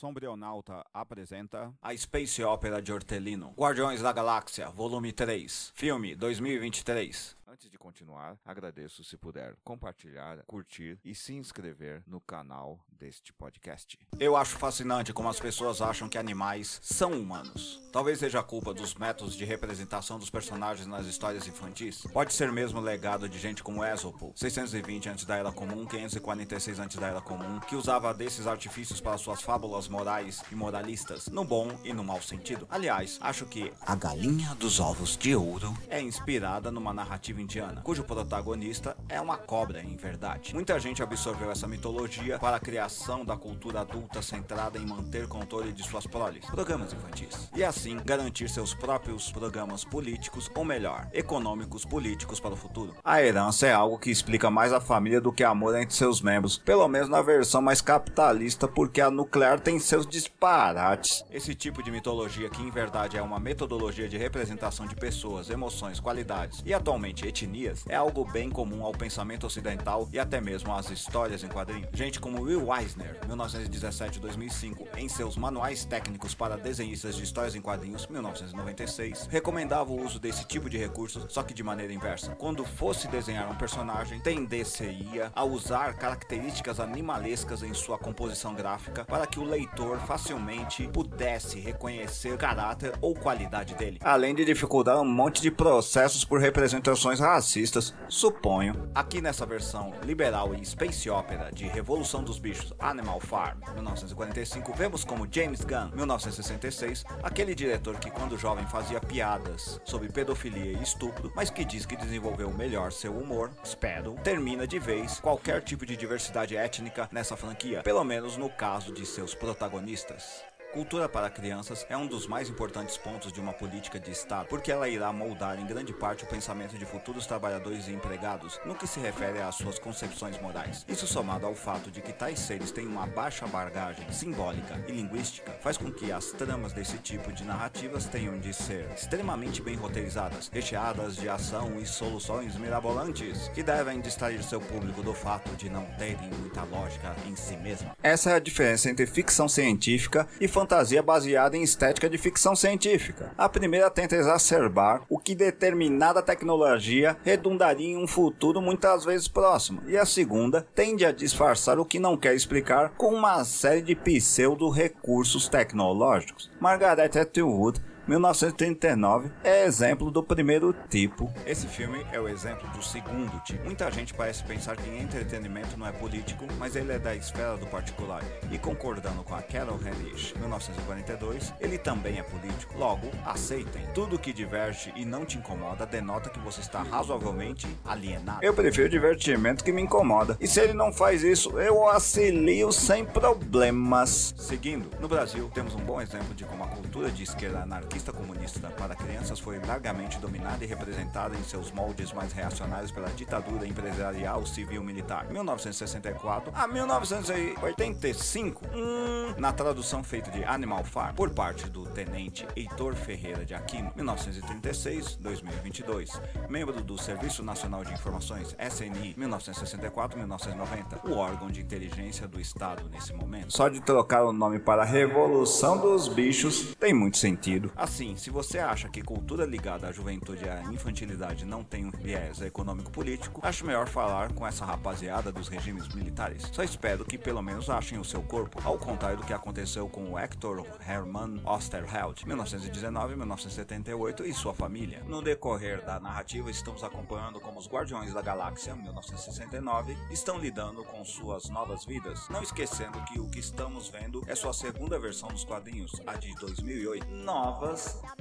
[0.00, 7.36] Sombrionauta apresenta a Space Opera de Hortelino, Guardiões da Galáxia, volume 3, filme 2023.
[7.52, 13.98] Antes de continuar, agradeço se puder compartilhar, curtir e se inscrever no canal deste podcast.
[14.20, 17.80] Eu acho fascinante como as pessoas acham que animais são humanos.
[17.92, 22.06] Talvez seja a culpa dos métodos de representação dos personagens nas histórias infantis.
[22.12, 26.98] Pode ser mesmo legado de gente como Esopo, 620 antes da Era Comum, 546 antes
[26.98, 31.68] da Era Comum, que usava desses artifícios para suas fábulas morais e moralistas, no bom
[31.82, 32.68] e no mau sentido.
[32.70, 38.04] Aliás, acho que A Galinha dos Ovos de Ouro é inspirada numa narrativa indiana, cujo
[38.04, 40.54] protagonista é uma cobra, em verdade.
[40.54, 45.72] Muita gente absorveu essa mitologia para a criação da cultura adulta centrada em manter controle
[45.72, 51.84] de suas proles, programas infantis, e assim garantir seus próprios programas políticos, ou melhor, econômicos
[51.84, 52.94] políticos para o futuro.
[53.04, 56.58] A herança é algo que explica mais a família do que amor entre seus membros,
[56.58, 61.24] pelo menos na versão mais capitalista, porque a nuclear tem seus disparates.
[61.30, 66.00] Esse tipo de mitologia, que em verdade é uma metodologia de representação de pessoas, emoções,
[66.00, 70.90] qualidades e atualmente etnias, é algo bem comum ao pensamento ocidental e até mesmo às
[70.90, 71.88] histórias em quadrinhos.
[71.94, 78.06] Gente como Will Eisner, 1917-2005, em seus manuais técnicos para desenhistas de histórias em quadrinhos,
[78.06, 82.34] 1996, recomendava o uso desse tipo de recursos, só que de maneira inversa.
[82.36, 89.26] Quando fosse desenhar um personagem, tendencia a usar características animalescas em sua composição gráfica para
[89.26, 95.40] que o leitor facilmente pudesse reconhecer caráter ou qualidade dele, além de dificultar um monte
[95.40, 98.90] de processos por representações racistas, suponho.
[98.94, 105.04] Aqui nessa versão liberal e space opera de Revolução dos Bichos Animal Farm, 1945, vemos
[105.04, 111.32] como James Gunn, 1966, aquele diretor que quando jovem fazia piadas sobre pedofilia e estupro,
[111.34, 115.96] mas que diz que desenvolveu melhor seu humor, espero, termina de vez qualquer tipo de
[115.96, 120.49] diversidade étnica nessa franquia, pelo menos no caso de seus protagonistas.
[120.72, 124.70] Cultura para crianças é um dos mais importantes pontos de uma política de Estado, porque
[124.70, 128.86] ela irá moldar em grande parte o pensamento de futuros trabalhadores e empregados no que
[128.86, 130.86] se refere às suas concepções morais.
[130.88, 135.50] Isso somado ao fato de que tais seres têm uma baixa bagagem simbólica e linguística,
[135.60, 140.48] faz com que as tramas desse tipo de narrativas tenham de ser extremamente bem roteirizadas,
[140.52, 145.84] recheadas de ação e soluções mirabolantes, que devem distrair seu público do fato de não
[145.98, 147.90] terem muita lógica em si mesma.
[148.00, 153.32] Essa é a diferença entre ficção científica e fantasia baseada em estética de ficção científica.
[153.38, 159.80] A primeira tenta exacerbar o que determinada tecnologia redundaria em um futuro muitas vezes próximo,
[159.86, 163.94] e a segunda tende a disfarçar o que não quer explicar com uma série de
[163.94, 166.50] pseudo-recursos tecnológicos.
[166.60, 171.32] Margaret Atwood 1939 é exemplo do primeiro tipo.
[171.46, 173.64] Esse filme é o exemplo do segundo tipo.
[173.64, 177.66] Muita gente parece pensar que entretenimento não é político, mas ele é da esfera do
[177.66, 178.20] particular.
[178.50, 182.76] E concordando com a Carol Henrich, 1942, ele também é político.
[182.76, 183.82] Logo, aceitem.
[183.94, 188.40] Tudo que diverge e não te incomoda denota que você está razoavelmente alienado.
[188.42, 190.36] Eu prefiro divertimento que me incomoda.
[190.40, 194.34] E se ele não faz isso, eu auxilio sem problemas.
[194.36, 198.70] Seguindo, no Brasil temos um bom exemplo de como a cultura de esquerda anarquista comunista
[198.70, 204.46] para crianças foi largamente dominada e representada em seus moldes mais reacionários pela ditadura empresarial
[204.46, 205.30] civil-militar.
[205.30, 212.94] 1964 a 1985, hum, na tradução feita de Animal Farm por parte do tenente Heitor
[212.94, 216.18] Ferreira de Aquino, 1936-2022,
[216.48, 223.12] membro do Serviço Nacional de Informações SNI, 1964-1990, o órgão de inteligência do Estado nesse
[223.12, 223.52] momento.
[223.52, 227.70] Só de trocar o nome para Revolução dos Bichos tem muito sentido.
[227.80, 231.90] Assim, se você acha que cultura ligada à juventude e à infantilidade não tem um
[231.90, 236.42] viés econômico-político, acho melhor falar com essa rapaziada dos regimes militares.
[236.52, 240.12] Só espero que pelo menos achem o seu corpo, ao contrário do que aconteceu com
[240.12, 245.02] o Hector Hermann Osterheld, 1919-1978 e sua família.
[245.08, 251.02] No decorrer da narrativa, estamos acompanhando como os Guardiões da Galáxia, 1969, estão lidando com
[251.02, 255.44] suas novas vidas, não esquecendo que o que estamos vendo é sua segunda versão dos
[255.44, 257.06] quadrinhos, a de 2008,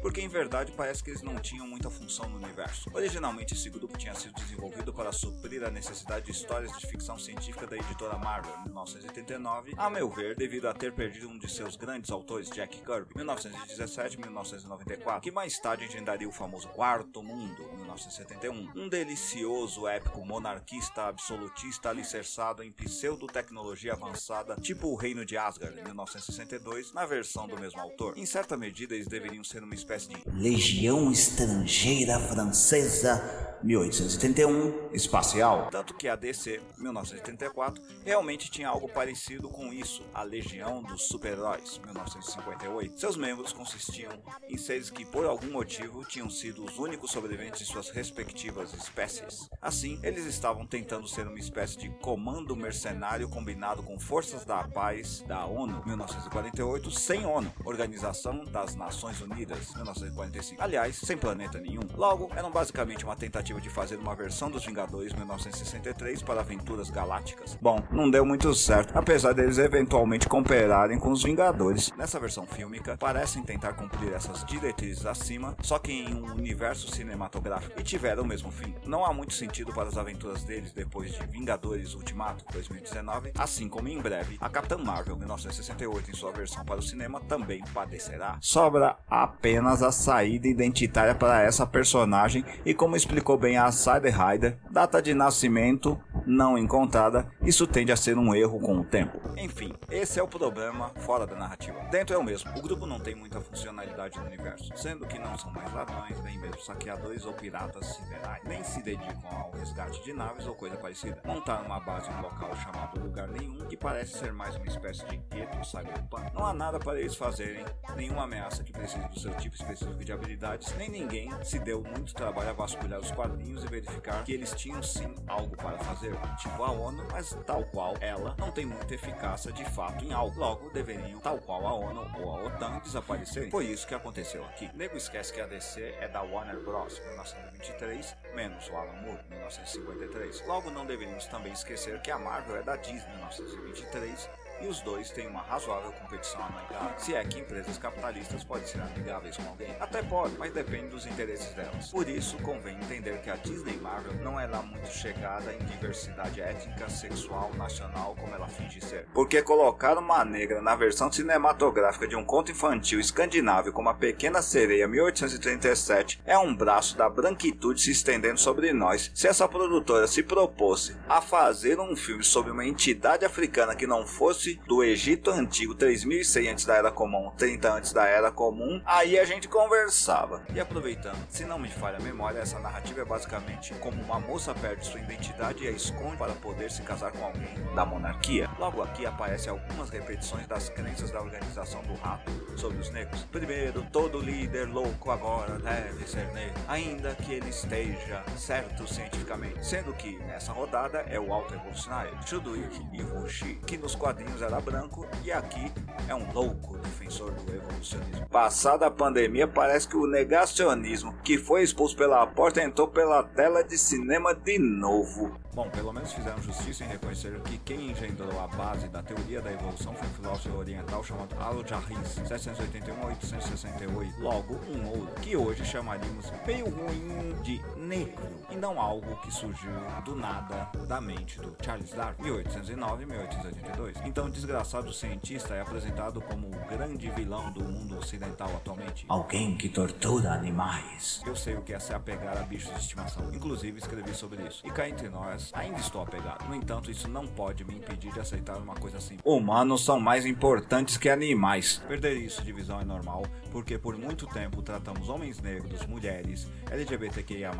[0.01, 2.89] porque em verdade parece que eles não tinham muita função no universo.
[2.93, 7.67] Originalmente esse grupo tinha sido desenvolvido para suprir a necessidade de histórias de ficção científica
[7.67, 11.75] da editora Marvel, em 1989, a meu ver, devido a ter perdido um de seus
[11.75, 17.63] grandes autores, Jack Kirby, 1917-1994, que mais tarde engendraria o famoso Quarto Mundo,
[17.99, 25.77] 1971, um delicioso épico monarquista absolutista alicerçado em pseudo-tecnologia avançada, tipo o Reino de Asgard,
[25.79, 28.17] em 1962, na versão do mesmo autor.
[28.17, 35.67] Em certa medida, eles deveriam ser uma espécie de legião estrangeira francesa 1881, espacial.
[35.69, 41.79] Tanto que a DC, 1984, realmente tinha algo parecido com isso, a Legião dos Super-Heróis,
[41.83, 43.00] 1958.
[43.00, 44.11] Seus membros consistiam
[44.47, 49.50] em seres que, por algum motivo, tinham sido os únicos sobreviventes de suas respectivas espécies.
[49.61, 55.21] Assim, eles estavam tentando ser uma espécie de comando mercenário combinado com forças da paz
[55.27, 60.61] da ONU, 1948, sem ONU, Organização das Nações Unidas, 1945.
[60.61, 61.81] Aliás, sem planeta nenhum.
[61.95, 66.89] Logo, eram basicamente uma tentativa tentativa de fazer uma versão dos Vingadores 1963 para aventuras
[66.89, 67.57] galácticas.
[67.61, 71.91] Bom, não deu muito certo, apesar deles eventualmente cooperarem com os Vingadores.
[71.97, 77.79] Nessa versão fílmica, parecem tentar cumprir essas diretrizes acima, só que em um universo cinematográfico,
[77.79, 78.75] e tiveram o mesmo fim.
[78.85, 83.87] Não há muito sentido para as aventuras deles depois de Vingadores Ultimato 2019, assim como
[83.87, 88.37] em breve a Capitã Marvel 1968 em sua versão para o cinema também padecerá.
[88.41, 94.57] Sobra apenas a saída identitária para essa personagem e como explicou bem a Cider Rider,
[94.69, 95.97] data de nascimento
[96.29, 99.19] não encontrada, isso tende a ser um erro com o tempo.
[99.35, 101.79] Enfim, esse é o problema fora da narrativa.
[101.89, 105.35] Dentro é o mesmo, o grupo não tem muita funcionalidade no universo, sendo que não
[105.37, 110.13] são mais ladrões, nem mesmo saqueadores ou piratas siderais, nem se dedicam ao resgate de
[110.13, 111.19] naves ou coisa parecida.
[111.25, 115.03] Montaram uma base em um local chamado Lugar Nenhum, que parece ser mais uma espécie
[115.07, 116.31] de gueto cyberpunk.
[116.35, 117.65] Não há nada para eles fazerem,
[117.95, 122.13] nenhuma ameaça que precise do seu tipo específico de habilidades, nem ninguém se deu muito
[122.13, 126.63] trabalho a vasculhar os quadrinhos e verificar que eles tinham sim algo para fazer tipo
[126.63, 130.39] a ONU, mas tal qual ela não tem muita eficácia de fato em algo.
[130.39, 133.51] Logo, deveriam, tal qual a ONU ou a OTAN, desaparecerem.
[133.51, 134.69] Foi isso que aconteceu aqui.
[134.74, 137.00] Nego esquece que a DC é da Warner Bros.
[137.00, 140.45] 1923, menos o Alan Moore, 1953.
[140.48, 144.30] Logo, não deveríamos também esquecer que a Marvel é da Disney, 1923,
[144.61, 146.97] e os dois têm uma razoável competição amigável.
[146.97, 151.06] Se é que empresas capitalistas podem ser amigáveis com alguém, até pode, mas depende dos
[151.06, 151.91] interesses delas.
[151.91, 156.41] Por isso, convém entender que a Disney Marvel não é lá muito chegada em diversidade
[156.41, 159.06] étnica, sexual, nacional, como ela finge ser.
[159.13, 164.41] Porque colocar uma negra na versão cinematográfica de um conto infantil escandinavo como a Pequena
[164.41, 169.11] Sereia 1837 é um braço da branquitude se estendendo sobre nós.
[169.13, 174.06] Se essa produtora se propôs a fazer um filme sobre uma entidade africana que não
[174.07, 179.19] fosse do Egito Antigo, 3100 antes da Era Comum, 30 antes da Era Comum, aí
[179.19, 180.43] a gente conversava.
[180.53, 184.53] E aproveitando, se não me falha a memória, essa narrativa é basicamente como uma moça
[184.53, 188.49] perde sua identidade e a esconde para poder se casar com alguém da monarquia.
[188.57, 193.23] Logo aqui aparecem algumas repetições das crenças da organização do rato sobre os negros.
[193.31, 199.65] Primeiro, todo líder louco agora deve ser negro, ainda que ele esteja certo cientificamente.
[199.65, 204.59] Sendo que nessa rodada é o alto evolucionário, Chudwick e Roshi, que nos quadrinhos era
[204.59, 205.71] branco e aqui
[206.07, 208.27] é um louco defensor do evolucionismo.
[208.30, 213.63] Passada a pandemia, parece que o negacionismo que foi expulso pela porta entrou pela tela
[213.63, 215.38] de cinema de novo.
[215.59, 219.51] Bom, pelo menos fizeram justiça em reconhecer que quem engendrou a base da teoria da
[219.51, 226.69] evolução foi um filósofo oriental chamado Al-Jarris, 781-868, logo um ouro, que hoje chamaríamos meio
[226.69, 229.69] ruim de negro, e não algo que surgiu
[230.06, 233.97] do nada da mente do Charles Darwin, 1809-1882.
[234.06, 239.06] Então, o desgraçado cientista é apresentado como o grande vilão do mundo ocidental atualmente.
[239.09, 241.21] Alguém que tortura animais.
[241.25, 244.65] Eu sei o que é se apegar a bichos de estimação, inclusive escrevi sobre isso.
[244.65, 246.47] E cá entre nós, ainda estou apegado.
[246.47, 249.17] No entanto, isso não pode me impedir de aceitar uma coisa assim.
[249.23, 251.81] Humanos são mais importantes que animais.
[251.87, 257.51] Perder isso de visão é normal, porque por muito tempo tratamos homens negros, mulheres, LGBTQIA+,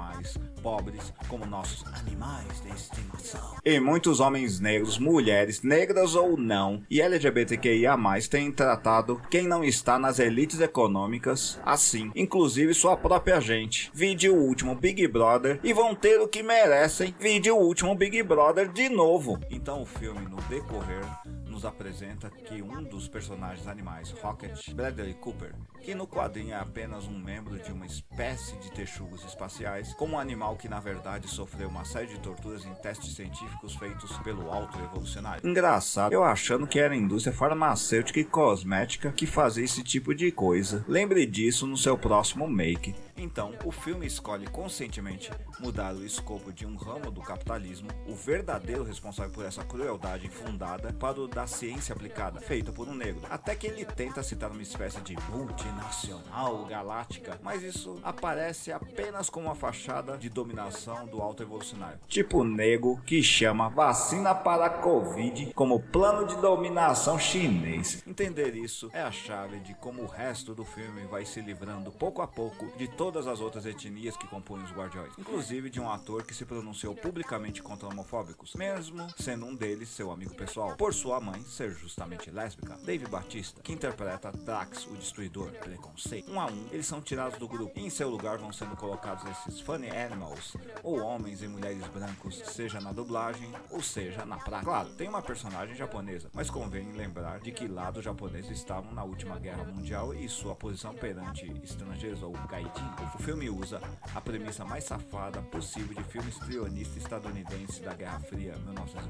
[0.62, 3.58] pobres, como nossos animais de estimação.
[3.66, 7.98] E muitos homens negros, mulheres, negras ou não, e LGBTQIA+,
[8.30, 13.92] têm tratado quem não está nas elites econômicas assim, inclusive sua própria gente.
[13.94, 17.16] Vide o último Big Brother e vão ter o que merecem.
[17.20, 19.40] Vide o último Big Brother de novo.
[19.48, 21.06] Então o filme, no decorrer,
[21.46, 27.06] nos apresenta que um dos personagens animais, Rocket Bradley Cooper, que no quadrinho é apenas
[27.06, 31.70] um membro de uma espécie de texugos espaciais, como um animal que na verdade sofreu
[31.70, 35.48] uma série de torturas em testes científicos feitos pelo alto evolucionário.
[35.48, 40.32] Engraçado, eu achando que era a indústria farmacêutica e cosmética que fazia esse tipo de
[40.32, 40.84] coisa.
[40.88, 42.96] Lembre disso no seu próximo make.
[43.22, 48.82] Então, o filme escolhe conscientemente mudar o escopo de um ramo do capitalismo, o verdadeiro
[48.82, 53.22] responsável por essa crueldade infundada, para o da ciência aplicada, feita por um negro.
[53.30, 59.48] Até que ele tenta citar uma espécie de multinacional galáctica, mas isso aparece apenas como
[59.48, 62.00] uma fachada de dominação do alto evolucionário.
[62.08, 68.02] Tipo nego que chama vacina para a Covid como plano de dominação chinês.
[68.08, 72.22] Entender isso é a chave de como o resto do filme vai se livrando pouco
[72.22, 76.22] a pouco de todas as outras etnias que compõem os Guardiões, inclusive de um ator
[76.22, 81.20] que se pronunciou publicamente contra homofóbicos, mesmo sendo um deles seu amigo pessoal, por sua
[81.20, 82.78] mãe ser justamente lésbica.
[82.84, 86.30] Dave Batista, que interpreta Drax, o Destruidor, preconceito.
[86.30, 89.26] Um a um, eles são tirados do grupo e em seu lugar vão sendo colocados
[89.26, 94.66] esses funny animals, ou homens e mulheres brancos, seja na dublagem ou seja na prática.
[94.66, 99.04] Claro, tem uma personagem japonesa, mas convém lembrar de que lá dos japoneses estavam na
[99.04, 102.99] última guerra mundial e sua posição perante estrangeiros ou gaijin.
[103.16, 103.82] O filme usa
[104.14, 108.54] a premissa mais safada possível de filmes trionistas estadunidenses da Guerra Fria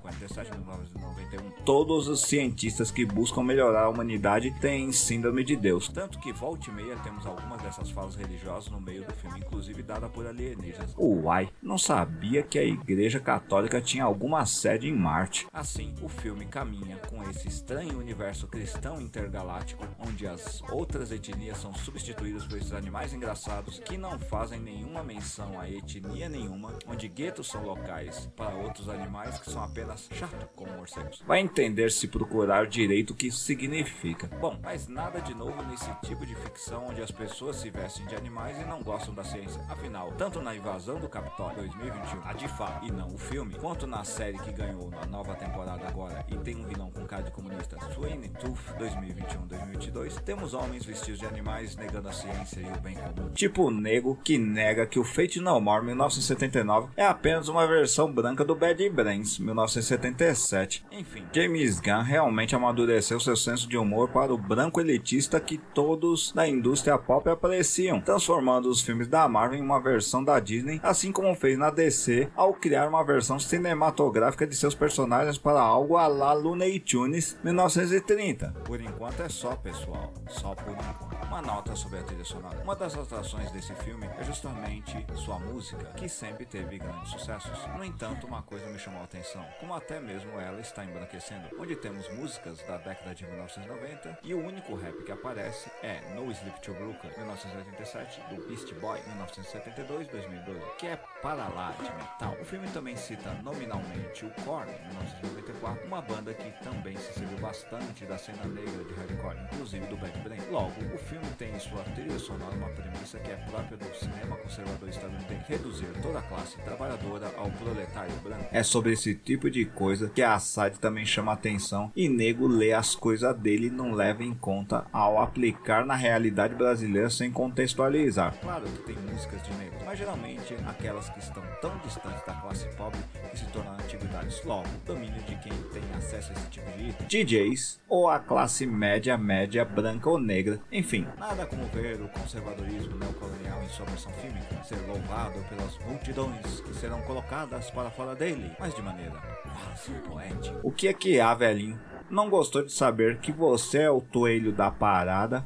[0.04, 1.64] 1947-1991.
[1.66, 6.70] Todos os cientistas que buscam melhorar a humanidade têm síndrome de Deus, tanto que volta
[6.70, 10.94] e meia temos algumas dessas falas religiosas no meio do filme, inclusive dada por alienígenas.
[10.98, 15.48] Uai, não sabia que a Igreja Católica tinha alguma sede em Marte.
[15.54, 21.74] Assim, o filme caminha com esse estranho universo cristão intergaláctico, onde as outras etnias são
[21.74, 27.48] substituídas por esses animais engraçados que não fazem nenhuma menção a etnia nenhuma, onde guetos
[27.48, 31.22] são locais para outros animais que são apenas chato como morcegos.
[31.28, 34.28] Vai entender se procurar direito o que isso significa.
[34.40, 38.16] Bom, mas nada de novo nesse tipo de ficção onde as pessoas se vestem de
[38.16, 39.62] animais e não gostam da ciência.
[39.70, 43.86] Afinal, tanto na invasão do Capitólio 2021, a de fato, e não o filme, quanto
[43.86, 47.32] na série que ganhou na nova temporada agora e tem um vilão com cara de
[47.32, 52.96] comunista, Sweeney Tooth 2021-2022, temos homens vestidos de animais negando a ciência e o bem
[52.96, 53.30] comum.
[53.34, 58.12] Tipo o nego que nega que o Fate No More 1979 é apenas uma versão
[58.12, 60.86] branca do Bad Brains 1977.
[60.92, 66.32] Enfim, James Gunn realmente amadureceu seu senso de humor para o branco elitista que todos
[66.32, 71.12] da indústria pop apreciam, transformando os filmes da Marvel em uma versão da Disney, assim
[71.12, 76.08] como fez na DC ao criar uma versão cinematográfica de seus personagens para algo a
[76.08, 78.54] la Looney Tunes 1930.
[78.66, 81.28] Por enquanto é só, pessoal, só por enquanto.
[81.28, 82.60] Uma nota sobre a trilha sonora.
[82.64, 87.66] Uma das atrações desse filme é justamente sua música, que sempre teve grandes sucessos.
[87.76, 91.76] No entanto, uma coisa me chamou a atenção, como até mesmo ela está embranquecendo, onde
[91.76, 96.62] temos músicas da década de 1990 e o único rap que aparece é No Sleep
[96.62, 102.36] to Brooklyn 1987 do Beast Boy 1972-2012, que é para lá de metal.
[102.40, 108.06] O filme também cita nominalmente o Korn 1994, uma banda que também se serviu bastante
[108.06, 110.42] da cena negra de hardcore, inclusive do Bad Brain.
[110.50, 114.36] Logo, o filme tem em sua trilha sonora uma premissa que é própria do cinema
[114.38, 118.46] conservador estadunidense, reduzir toda a classe trabalhadora ao proletário branco.
[118.52, 122.74] É sobre esse tipo de coisa que a site também chama atenção e nego lê
[122.74, 128.36] as coisas dele e não leva em conta ao aplicar na realidade brasileira sem contextualizar.
[128.42, 132.68] Claro que tem músicas de negro, mas geralmente aquelas que estão tão distantes da classe
[132.76, 133.00] pobre
[133.32, 134.44] que se tornam antiguidades.
[134.44, 137.08] Logo, domínio de quem tem acesso a esse tipo de item.
[137.08, 142.96] DJs ou a classe média, média, branca ou negra, enfim, nada como ver o conservadorismo
[142.98, 143.29] neocolonial
[143.64, 148.74] em sua versão fílmica ser louvado pelas multidões que serão colocadas para fora dele, mas
[148.74, 150.60] de maneira quase poética.
[150.64, 151.80] O que é que há, velhinho?
[152.10, 155.46] Não gostou de saber que você é o toelho da parada?